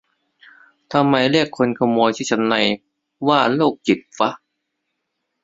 [0.93, 2.55] ทำไมเรียกคนขโมยชุดชั้นใน
[3.27, 4.29] ว่า "โรคจิต" ฟะ